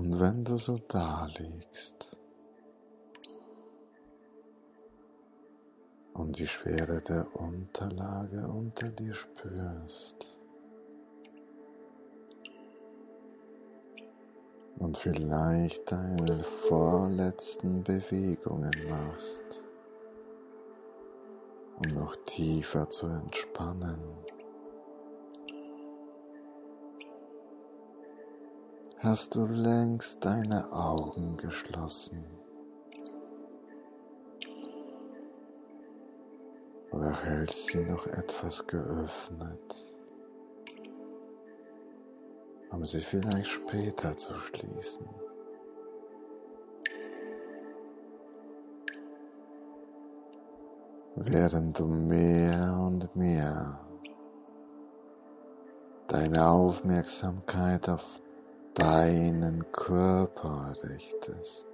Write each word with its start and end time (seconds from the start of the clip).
Und 0.00 0.18
wenn 0.18 0.42
du 0.44 0.56
so 0.56 0.78
da 0.88 1.28
liegst 1.36 2.16
und 6.14 6.38
die 6.38 6.46
Schwere 6.46 7.02
der 7.02 7.26
Unterlage 7.36 8.48
unter 8.48 8.88
dir 8.88 9.12
spürst 9.12 10.38
und 14.78 14.96
vielleicht 14.96 15.92
deine 15.92 16.44
vorletzten 16.44 17.84
Bewegungen 17.84 18.72
machst, 18.88 19.68
um 21.84 21.92
noch 21.92 22.16
tiefer 22.24 22.88
zu 22.88 23.06
entspannen. 23.06 24.00
Hast 29.02 29.34
du 29.34 29.46
längst 29.46 30.22
deine 30.22 30.70
Augen 30.72 31.38
geschlossen. 31.38 32.22
Oder 36.90 37.12
hältst 37.22 37.68
sie 37.68 37.84
noch 37.84 38.06
etwas 38.06 38.66
geöffnet, 38.66 39.74
um 42.70 42.84
sie 42.84 43.00
vielleicht 43.00 43.46
später 43.46 44.14
zu 44.16 44.34
schließen. 44.34 45.08
Während 51.14 51.78
du 51.78 51.86
mehr 51.86 52.78
und 52.78 53.14
mehr 53.16 53.80
deine 56.08 56.46
Aufmerksamkeit 56.46 57.88
auf 57.88 58.20
deinen 58.74 59.70
Körper 59.72 60.76
richtest. 60.82 61.66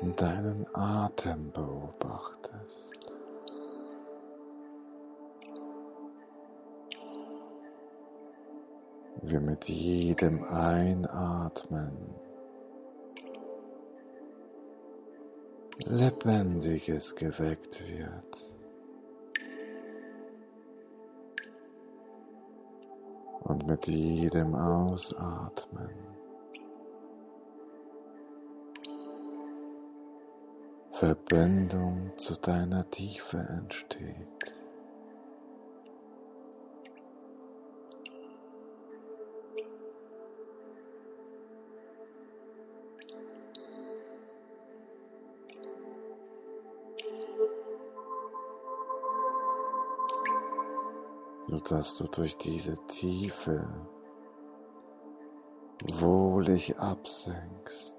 Und 0.00 0.20
deinen 0.20 0.66
Atem 0.74 1.52
beobachtest. 1.52 2.92
Wie 9.22 9.38
mit 9.38 9.68
jedem 9.68 10.42
Einatmen 10.44 11.96
Lebendiges 15.86 17.14
geweckt 17.14 17.80
wird. 17.88 18.51
Mit 23.72 23.86
jedem 23.86 24.54
Ausatmen 24.54 25.88
Verbindung 30.92 32.12
zu 32.18 32.34
deiner 32.34 32.88
Tiefe 32.90 33.38
entsteht. 33.38 34.61
Sodass 51.52 51.94
du 51.96 52.04
durch 52.04 52.38
diese 52.38 52.74
Tiefe 52.86 53.62
wohlig 55.96 56.78
absenkst 56.78 57.94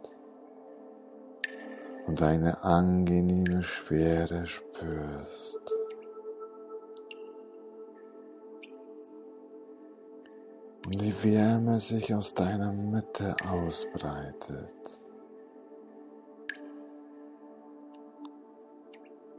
und 2.08 2.20
eine 2.24 2.64
angenehme 2.64 3.62
Schwere 3.62 4.48
spürst. 4.48 5.60
Und 10.86 11.00
die 11.00 11.24
Wärme 11.24 11.80
sich 11.80 12.12
aus 12.12 12.34
deiner 12.34 12.74
Mitte 12.74 13.36
ausbreitet, 13.48 15.03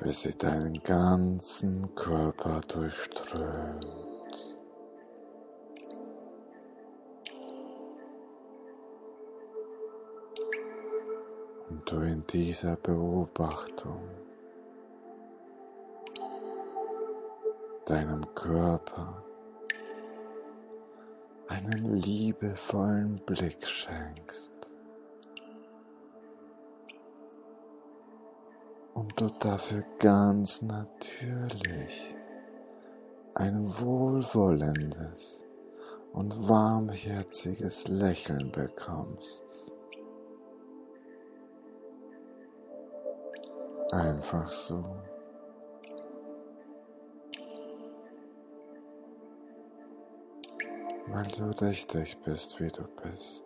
bis 0.04 0.20
sie 0.20 0.36
deinen 0.36 0.82
ganzen 0.82 1.94
Körper 1.94 2.60
durchströmt. 2.68 3.86
du 11.86 12.00
in 12.00 12.26
dieser 12.26 12.76
Beobachtung 12.76 14.00
deinem 17.86 18.22
Körper 18.34 19.22
einen 21.48 21.84
liebevollen 21.84 23.20
Blick 23.26 23.66
schenkst 23.66 24.53
und 28.94 29.20
du 29.20 29.28
dafür 29.40 29.84
ganz 29.98 30.62
natürlich 30.62 32.14
ein 33.34 33.68
wohlwollendes 33.80 35.42
und 36.12 36.48
warmherziges 36.48 37.88
Lächeln 37.88 38.52
bekommst. 38.52 39.44
Einfach 43.90 44.48
so. 44.48 44.82
Weil 51.08 51.26
du 51.28 51.50
richtig 51.64 52.16
bist, 52.22 52.60
wie 52.60 52.68
du 52.68 52.84
bist. 53.02 53.44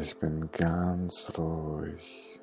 Ich 0.00 0.18
bin 0.18 0.50
ganz 0.52 1.32
ruhig 1.38 2.40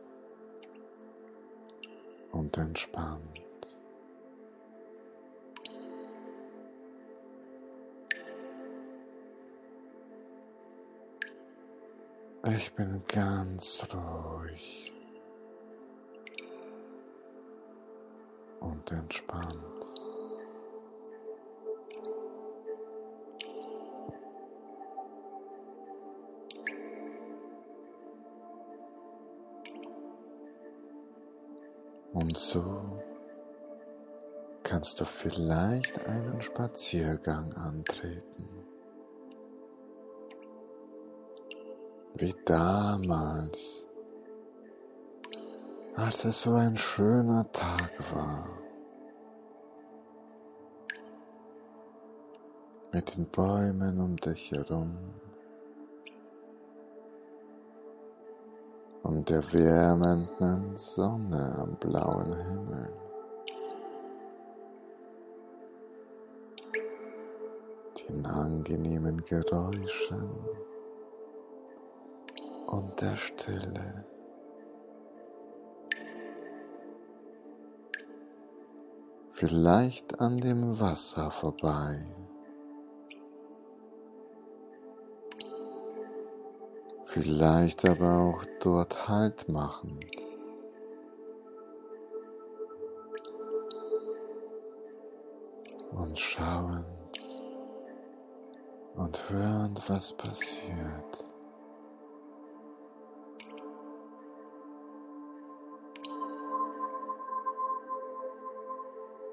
und 2.32 2.58
entspannt. 2.58 3.40
Ich 12.46 12.74
bin 12.74 13.02
ganz 13.08 13.86
ruhig 13.94 14.92
und 18.62 18.92
entspannt. 18.92 20.03
Und 32.34 32.40
so 32.40 33.00
kannst 34.64 35.00
du 35.00 35.06
vielleicht 35.06 36.08
einen 36.08 36.42
Spaziergang 36.42 37.54
antreten. 37.54 38.50
wie 42.16 42.34
damals, 42.46 43.88
als 45.96 46.26
es 46.26 46.42
so 46.42 46.56
ein 46.56 46.76
schöner 46.76 47.52
Tag 47.52 47.92
war. 48.16 48.50
Mit 52.92 53.16
den 53.16 53.28
Bäumen 53.28 54.00
um 54.00 54.16
dich 54.18 54.52
herum 54.52 54.98
und 59.04 59.30
der 59.30 59.44
wärmenden 59.54 60.76
Sonne 60.76 61.54
am 61.58 61.76
blauen 61.76 62.34
Himmel. 62.34 62.94
Den 68.08 68.26
angenehmen 68.26 69.24
Geräuschen 69.26 70.30
und 72.68 73.02
der 73.02 73.16
Stille. 73.16 74.06
Vielleicht 79.32 80.20
an 80.22 80.40
dem 80.40 80.80
Wasser 80.80 81.30
vorbei. 81.30 82.06
vielleicht 87.14 87.88
aber 87.88 88.18
auch 88.18 88.44
dort 88.60 89.08
Halt 89.08 89.48
machen. 89.48 90.00
Und 95.92 96.18
schauend 96.18 96.86
und 98.96 99.30
hörend, 99.30 99.90
was 99.90 100.12
passiert. 100.14 101.28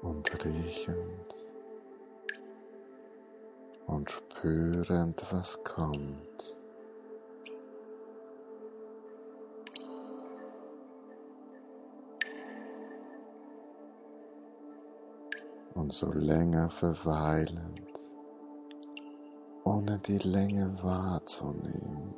Und 0.03 0.45
riechend 0.45 1.35
und 3.87 4.11
spürend, 4.11 5.25
was 5.31 5.63
kommt. 5.63 6.60
Und 15.81 15.93
so 15.93 16.11
länger 16.11 16.69
verweilend, 16.69 17.81
ohne 19.63 19.97
die 19.97 20.19
Länge 20.19 20.77
wahrzunehmen. 20.83 22.13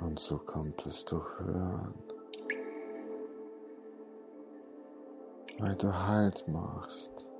Und 0.00 0.18
so 0.18 0.38
konntest 0.38 1.12
du 1.12 1.22
hören, 1.38 1.94
weil 5.60 5.76
du 5.76 5.94
Halt 5.94 6.48
machst. 6.48 7.30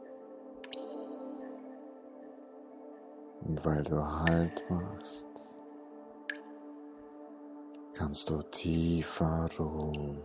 Und 3.41 3.65
weil 3.65 3.83
du 3.83 4.01
Halt 4.01 4.71
machst, 4.71 5.34
kannst 7.95 8.29
du 8.29 8.43
tiefer 8.43 9.49
ruhen. 9.59 10.23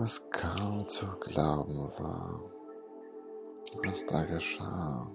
was 0.00 0.22
kaum 0.30 0.88
zu 0.88 1.06
glauben 1.20 1.90
war, 1.98 2.40
was 3.82 4.06
da 4.06 4.24
geschah. 4.24 5.10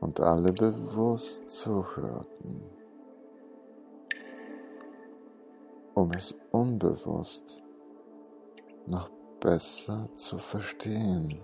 Und 0.00 0.18
alle 0.18 0.52
bewusst 0.52 1.48
zuhörten, 1.50 2.62
um 5.94 6.10
es 6.12 6.34
unbewusst 6.50 7.62
noch 8.86 9.10
besser 9.40 10.08
zu 10.14 10.38
verstehen. 10.38 11.40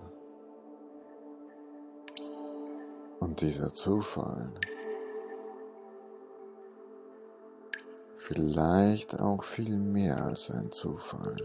Und 3.19 3.41
dieser 3.41 3.73
Zufall 3.73 4.51
vielleicht 8.27 9.19
auch 9.19 9.43
viel 9.43 9.77
mehr 9.77 10.25
als 10.25 10.51
ein 10.51 10.71
Zufall. 10.71 11.37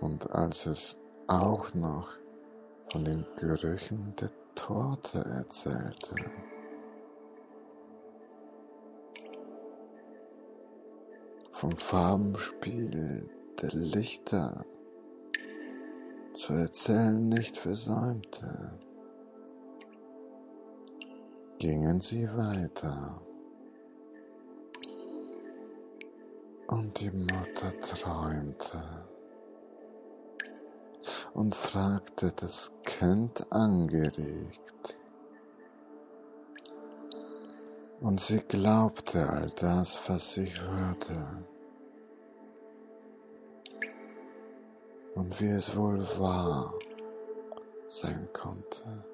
Und 0.00 0.30
als 0.30 0.66
es 0.66 0.96
auch 1.26 1.74
noch 1.74 2.08
von 2.90 3.04
den 3.04 3.26
Gerüchen 3.36 4.14
der 4.20 4.30
Torte 4.54 5.18
erzählte, 5.18 6.14
vom 11.52 11.76
Farbenspiel 11.76 13.28
der 13.60 13.70
Lichter 13.70 14.64
zu 16.34 16.54
erzählen 16.54 17.28
nicht 17.28 17.56
versäumte 17.56 18.78
gingen 21.58 22.00
sie 22.00 22.28
weiter. 22.36 23.20
Und 26.68 27.00
die 27.00 27.10
Mutter 27.10 27.72
träumte 27.80 28.82
und 31.36 31.54
fragte 31.54 32.32
das 32.32 32.72
Kind 32.82 33.52
angeregt. 33.52 34.98
Und 38.00 38.22
sie 38.22 38.38
glaubte 38.38 39.28
all 39.28 39.50
das, 39.50 40.00
was 40.08 40.32
sie 40.32 40.46
hörte. 40.46 41.44
Und 45.14 45.38
wie 45.38 45.48
es 45.48 45.76
wohl 45.76 46.00
wahr 46.18 46.72
sein 47.86 48.28
konnte. 48.32 49.04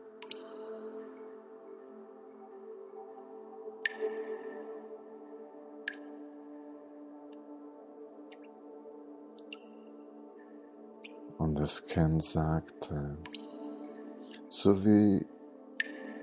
Und 11.42 11.58
das 11.58 11.82
Kind 11.82 12.22
sagte, 12.22 13.18
so 14.48 14.84
wie, 14.84 15.26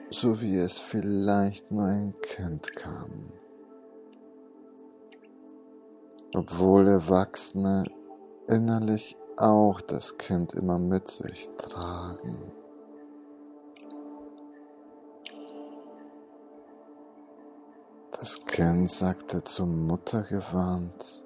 so 0.10 0.40
wie 0.40 0.56
es 0.56 0.80
vielleicht 0.80 1.70
nur 1.72 1.84
ein 1.84 2.16
Kind 2.22 2.74
kann. 2.74 3.34
Obwohl 6.34 6.88
Erwachsene 6.88 7.84
innerlich 8.48 9.18
auch 9.36 9.82
das 9.82 10.18
Kind 10.18 10.54
immer 10.54 10.80
mit 10.80 11.10
sich 11.10 11.50
tragen. 11.58 12.54
Das 18.12 18.40
Kind 18.46 18.90
sagte 18.90 19.44
zur 19.44 19.68
Mutter 19.68 20.24
gewandt, 20.24 21.24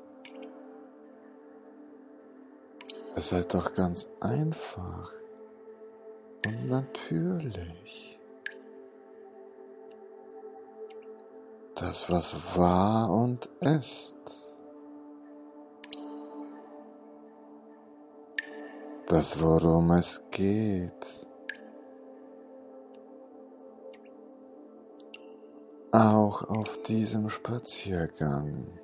Es 3.15 3.29
sei 3.29 3.43
doch 3.43 3.73
ganz 3.73 4.07
einfach 4.19 5.13
und 6.45 6.67
natürlich. 6.67 8.19
Das, 11.75 12.09
was 12.09 12.57
war 12.57 13.11
und 13.11 13.45
ist. 13.59 14.17
Das, 19.07 19.39
worum 19.41 19.91
es 19.91 20.21
geht. 20.31 21.05
Auch 25.91 26.43
auf 26.49 26.81
diesem 26.83 27.29
Spaziergang. 27.29 28.82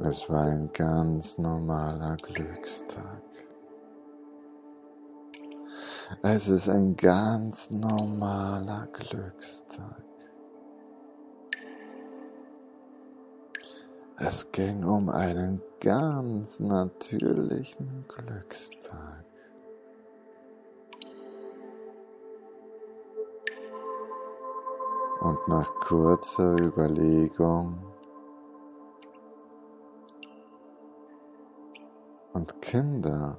Es 0.00 0.28
war 0.28 0.46
ein 0.46 0.70
ganz 0.72 1.38
normaler 1.38 2.16
Glückstag. 2.16 3.22
Es 6.20 6.48
ist 6.48 6.68
ein 6.68 6.96
ganz 6.96 7.70
normaler 7.70 8.88
Glückstag. 8.92 10.02
Es 14.16 14.50
ging 14.50 14.82
um 14.84 15.08
einen 15.10 15.62
ganz 15.80 16.58
natürlichen 16.58 18.04
Glückstag. 18.08 19.24
Und 25.20 25.48
nach 25.48 25.70
kurzer 25.80 26.58
Überlegung 26.58 27.93
Und 32.34 32.60
Kinder 32.60 33.38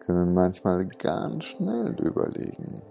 können 0.00 0.32
manchmal 0.32 0.86
ganz 0.86 1.44
schnell 1.44 1.94
überlegen. 2.00 2.82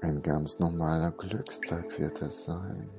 Ein 0.00 0.20
ganz 0.20 0.58
normaler 0.58 1.12
Glückstag 1.12 1.98
wird 1.98 2.20
es 2.22 2.44
sein. 2.44 2.90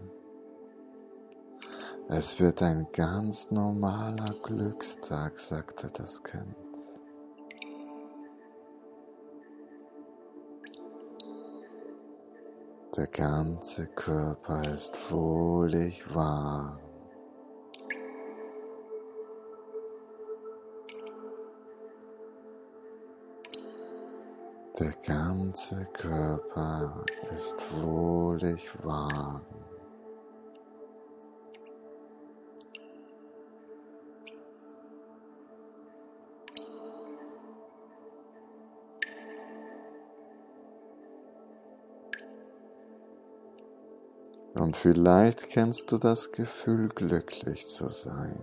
Es 2.07 2.39
wird 2.39 2.61
ein 2.61 2.87
ganz 2.93 3.51
normaler 3.51 4.33
Glückstag, 4.41 5.37
sagte 5.37 5.89
das 5.91 6.23
Kind. 6.23 6.55
Der 12.95 13.07
ganze 13.07 13.87
Körper 13.87 14.73
ist 14.73 15.11
wohlig 15.11 16.05
warm. 16.15 16.84
Der 24.85 24.93
ganze 25.03 25.83
Körper 25.93 27.03
ist 27.33 27.55
wohlig 27.81 28.71
warm. 28.83 29.41
Und 44.53 44.75
vielleicht 44.75 45.49
kennst 45.49 45.91
du 45.91 45.97
das 45.97 46.31
Gefühl, 46.31 46.89
glücklich 46.89 47.65
zu 47.65 47.89
sein. 47.89 48.37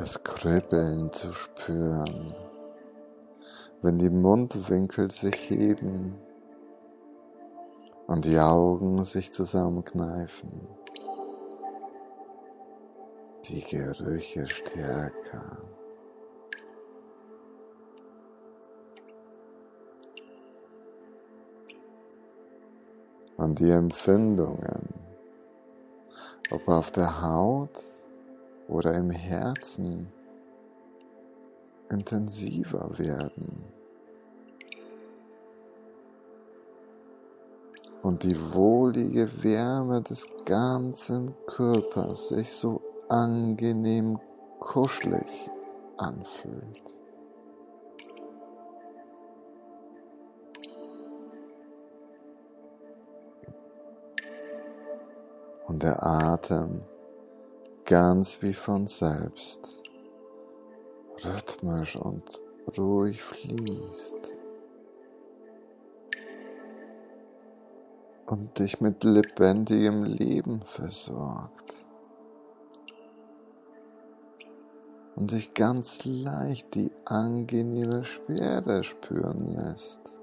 Das 0.00 0.24
Kribbeln 0.24 1.12
zu 1.12 1.30
spüren, 1.30 2.32
wenn 3.82 3.98
die 3.98 4.08
Mundwinkel 4.08 5.10
sich 5.10 5.50
heben 5.50 6.14
und 8.06 8.24
die 8.24 8.38
Augen 8.38 9.04
sich 9.04 9.30
zusammenkneifen. 9.30 10.66
Die 13.44 13.60
Gerüche 13.60 14.46
stärker. 14.46 15.58
und 23.36 23.58
die 23.58 23.70
Empfindungen, 23.70 24.88
ob 26.50 26.68
auf 26.68 26.90
der 26.90 27.22
Haut 27.22 27.82
oder 28.70 28.94
im 28.94 29.10
Herzen, 29.10 30.08
intensiver 31.90 32.88
werden. 32.98 33.64
Und 38.02 38.22
die 38.22 38.54
wohlige 38.54 39.28
Wärme 39.42 40.00
des 40.00 40.24
ganzen 40.46 41.34
Körpers 41.46 42.28
sich 42.28 42.50
so 42.50 42.80
angenehm 43.08 44.18
kuschelig 44.58 45.50
anfühlt. 45.96 47.00
und 55.66 55.84
der 55.84 56.02
Atem 56.02 56.82
ganz 57.90 58.40
wie 58.40 58.52
von 58.52 58.86
selbst, 58.86 59.82
rhythmisch 61.24 61.96
und 61.96 62.22
ruhig 62.78 63.20
fließt. 63.20 64.16
Und 68.26 68.56
dich 68.60 68.80
mit 68.80 69.02
lebendigem 69.02 70.04
Leben 70.04 70.62
versorgt. 70.62 71.74
Und 75.16 75.32
dich 75.32 75.52
ganz 75.52 76.04
leicht 76.04 76.72
die 76.76 76.92
angenehme 77.06 78.04
Schwere 78.04 78.84
spüren 78.84 79.56
lässt. 79.56 80.19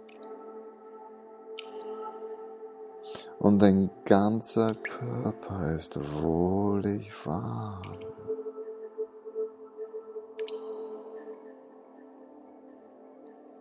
Und 3.39 3.59
dein 3.59 3.89
ganzer 4.05 4.73
Körper 4.75 5.75
ist 5.75 5.97
wohlig 6.21 7.11
warm. 7.25 7.81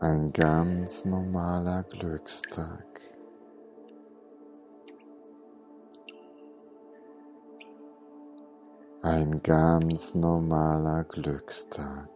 Ein 0.00 0.32
ganz 0.32 1.04
normaler 1.04 1.82
Glückstag. 1.84 2.84
Ein 9.02 9.42
ganz 9.42 10.14
normaler 10.14 11.04
Glückstag. 11.04 12.10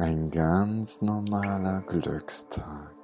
Ein 0.00 0.30
ganz 0.30 1.02
normaler 1.02 1.82
Glückstag. 1.82 2.94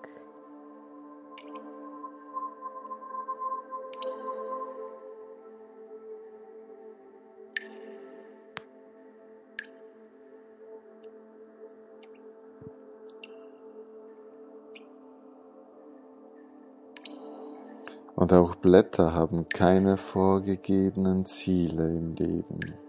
Und 18.14 18.32
auch 18.32 18.54
Blätter 18.54 19.12
haben 19.12 19.46
keine 19.50 19.98
vorgegebenen 19.98 21.26
Ziele 21.26 21.94
im 21.94 22.14
Leben. 22.14 22.85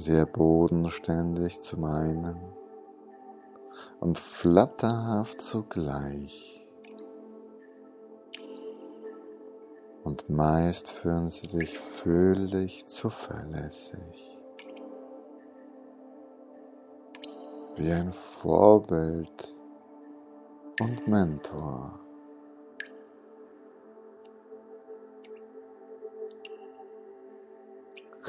Sehr 0.00 0.24
bodenständig 0.24 1.60
zum 1.60 1.84
einen 1.84 2.38
und 4.00 4.18
flatterhaft 4.18 5.42
zugleich. 5.42 6.66
Und 10.02 10.30
meist 10.30 10.90
fühlen 10.90 11.28
sie 11.28 11.48
dich 11.48 11.78
völlig 11.78 12.86
zuverlässig. 12.86 14.38
Wie 17.76 17.92
ein 17.92 18.12
Vorbild 18.12 19.54
und 20.80 21.06
Mentor. 21.06 22.00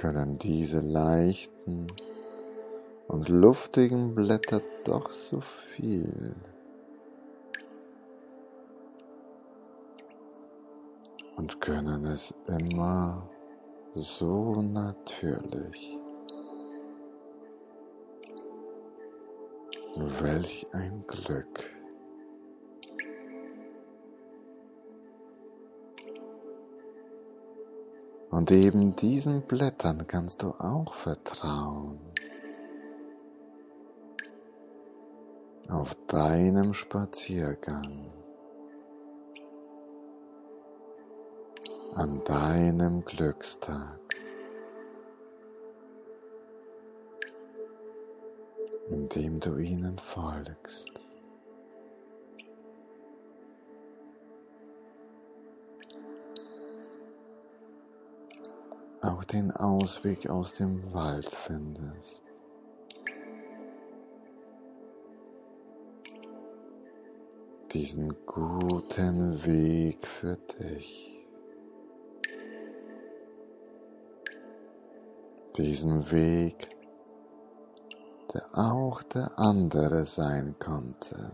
Können 0.01 0.39
diese 0.39 0.79
leichten 0.79 1.85
und 3.07 3.29
luftigen 3.29 4.15
Blätter 4.15 4.59
doch 4.83 5.11
so 5.11 5.41
viel. 5.41 6.33
Und 11.35 11.61
können 11.61 12.05
es 12.05 12.33
immer 12.47 13.29
so 13.93 14.63
natürlich. 14.63 15.95
Welch 19.95 20.65
ein 20.71 21.03
Glück. 21.05 21.80
Und 28.31 28.49
eben 28.49 28.95
diesen 28.95 29.41
Blättern 29.41 30.07
kannst 30.07 30.41
du 30.41 30.51
auch 30.57 30.93
vertrauen. 30.93 31.99
Auf 35.69 35.95
deinem 36.07 36.73
Spaziergang. 36.73 38.09
An 41.93 42.23
deinem 42.23 43.03
Glückstag. 43.03 43.99
Indem 48.89 49.41
du 49.41 49.57
ihnen 49.57 49.97
folgst. 49.97 51.10
Auch 59.21 59.25
den 59.25 59.51
Ausweg 59.51 60.29
aus 60.29 60.53
dem 60.53 60.93
Wald 60.93 61.29
findest. 61.29 62.23
Diesen 67.71 68.13
guten 68.25 69.45
Weg 69.45 70.05
für 70.05 70.37
dich. 70.59 71.23
Diesen 75.55 76.11
Weg, 76.11 76.69
der 78.33 78.43
auch 78.57 79.03
der 79.03 79.37
andere 79.37 80.05
sein 80.05 80.55
konnte. 80.57 81.31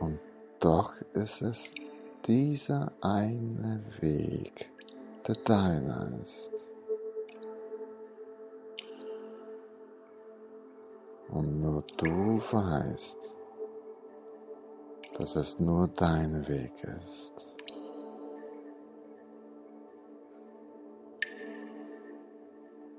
Und 0.00 0.20
doch 0.60 0.94
ist 1.14 1.40
es 1.42 1.74
dieser 2.26 2.92
eine 3.00 3.82
Weg, 4.00 4.70
der 5.26 5.34
deiner 5.36 6.10
ist. 6.22 6.52
Und 11.30 11.60
nur 11.60 11.82
du 11.96 12.38
weißt, 12.38 13.36
dass 15.16 15.36
es 15.36 15.58
nur 15.58 15.88
dein 15.88 16.46
Weg 16.46 16.72
ist. 16.84 17.32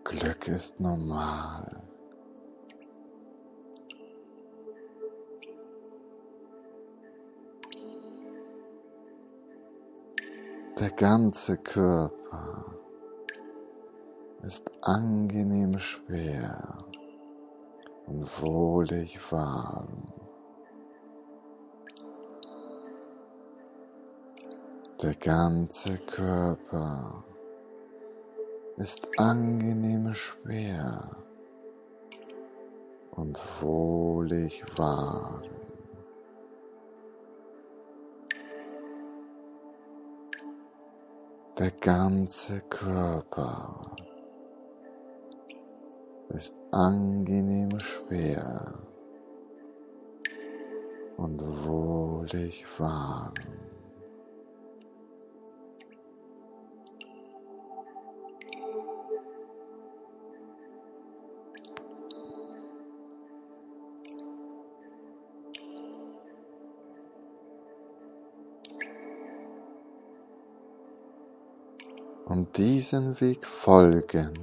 Glück 0.03 0.48
ist 0.48 0.80
normal. 0.80 1.83
Der 10.84 10.92
ganze 10.92 11.56
Körper 11.60 12.66
ist 14.42 14.70
angenehm 14.82 15.80
schwer 15.80 16.78
und 18.06 18.28
wohlig 18.42 19.18
warm. 19.32 20.12
Der 25.02 25.16
ganze 25.16 26.00
Körper 26.00 27.24
ist 28.75 29.08
angenehm 29.18 30.13
schwer 30.13 31.16
und 33.12 33.40
wohlig 33.62 34.66
warm. 34.75 35.44
Der 41.60 41.69
ganze 41.69 42.62
Körper 42.62 43.95
ist 46.29 46.55
angenehm 46.72 47.69
schwer 47.79 48.74
und 51.15 51.39
wohlig 51.63 52.65
warm. 52.79 53.36
Und 72.34 72.58
diesen 72.58 73.22
Weg 73.22 73.46
folgend 73.46 74.40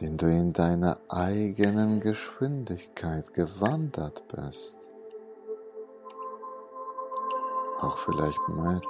den 0.00 0.16
du 0.16 0.26
in 0.26 0.52
deiner 0.52 0.98
eigenen 1.08 2.00
Geschwindigkeit 2.00 3.34
gewandert 3.34 4.22
bist. 4.28 4.78
Auch 7.80 7.98
vielleicht 7.98 8.48
mit, 8.48 8.84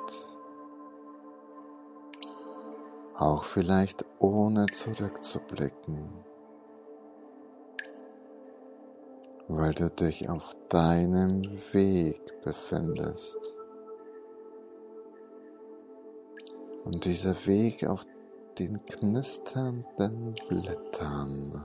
auch 3.16 3.44
vielleicht 3.44 4.04
ohne 4.18 4.66
zurückzublicken, 4.66 6.10
weil 9.48 9.72
du 9.72 9.90
dich 9.90 10.28
auf 10.28 10.54
deinem 10.68 11.42
Weg 11.72 12.20
befindest. 12.42 13.57
Und 16.84 17.04
dieser 17.04 17.34
Weg 17.46 17.86
auf 17.86 18.04
den 18.58 18.84
knisternden 18.86 20.34
Blättern. 20.48 21.64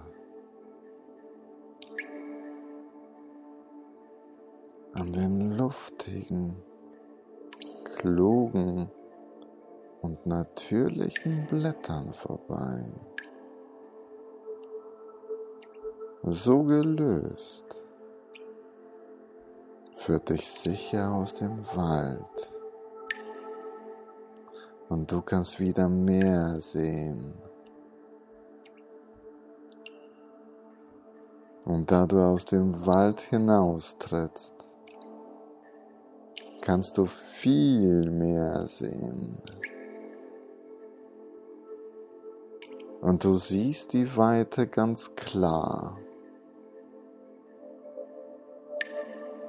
An 4.93 5.13
den 5.13 5.51
luftigen, 5.57 6.55
klugen 7.95 8.89
und 10.01 10.25
natürlichen 10.25 11.47
Blättern 11.47 12.13
vorbei. 12.13 12.85
So 16.21 16.63
gelöst 16.63 17.83
führt 19.95 20.29
dich 20.29 20.45
sicher 20.45 21.11
aus 21.13 21.33
dem 21.33 21.65
Wald 21.75 22.52
und 24.93 25.11
du 25.11 25.21
kannst 25.21 25.59
wieder 25.59 25.89
mehr 25.89 26.59
sehen. 26.59 27.33
Und 31.65 31.89
da 31.89 32.05
du 32.05 32.21
aus 32.21 32.45
dem 32.45 32.85
Wald 32.85 33.19
hinaustrittst, 33.19 34.53
kannst 36.61 36.99
du 36.99 37.07
viel 37.07 38.11
mehr 38.11 38.67
sehen. 38.67 39.41
Und 43.01 43.23
du 43.23 43.33
siehst 43.33 43.93
die 43.93 44.15
Weite 44.15 44.67
ganz 44.67 45.15
klar. 45.15 45.97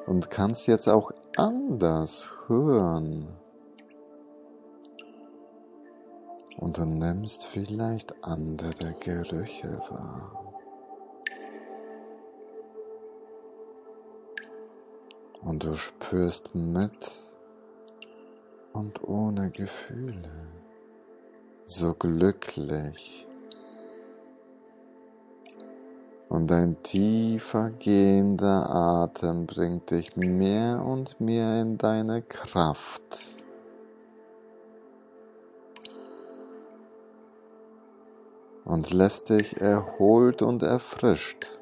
Und 0.07 0.31
kannst 0.31 0.67
jetzt 0.69 0.89
auch 0.89 1.13
anders 1.37 2.31
hören. 2.47 3.44
Und 6.57 6.79
du 6.79 6.85
nimmst 6.85 7.47
vielleicht 7.47 8.15
andere 8.25 8.95
Gerüche 9.01 9.81
wahr. 9.91 10.55
Und 15.43 15.65
du 15.65 15.77
spürst 15.77 16.55
mit 16.55 17.11
und 18.73 19.05
ohne 19.05 19.51
Gefühle, 19.51 20.49
so 21.67 21.95
glücklich. 21.95 23.29
Und 26.29 26.51
ein 26.51 26.83
tiefer 26.83 27.71
gehender 27.79 28.69
Atem 28.69 29.47
bringt 29.47 29.91
dich 29.91 30.17
mehr 30.17 30.83
und 30.85 31.21
mehr 31.21 31.61
in 31.61 31.79
deine 31.79 32.23
Kraft. 32.23 33.45
Und 38.65 38.93
lässt 38.93 39.29
dich 39.29 39.61
erholt 39.61 40.43
und 40.43 40.63
erfrischt 40.63 41.59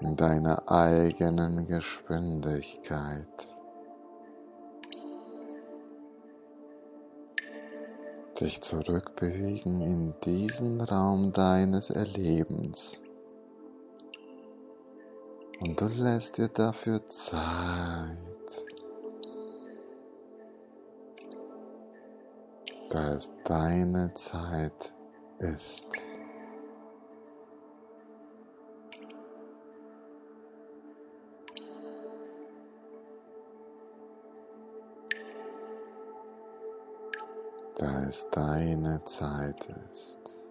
in 0.00 0.16
deiner 0.16 0.70
eigenen 0.70 1.66
Geschwindigkeit. 1.66 3.26
Dich 8.40 8.60
zurückbewegen 8.60 9.80
in 9.80 10.14
diesen 10.24 10.80
Raum 10.80 11.32
deines 11.32 11.90
Erlebens. 11.90 13.02
Und 15.58 15.80
du 15.80 15.88
lässt 15.88 16.38
dir 16.38 16.46
dafür 16.46 17.08
Zeit. 17.08 18.27
Da 22.88 23.12
es 23.12 23.30
deine 23.44 24.12
Zeit 24.14 24.94
ist. 25.38 25.86
Da 37.76 38.04
es 38.04 38.26
deine 38.30 39.04
Zeit 39.04 39.68
ist. 39.92 40.47